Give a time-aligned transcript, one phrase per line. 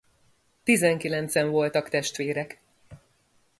[0.63, 2.59] Tizenkilencen voltak testvérek.